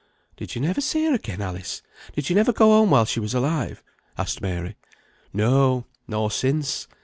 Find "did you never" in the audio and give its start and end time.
0.35-0.81, 2.15-2.51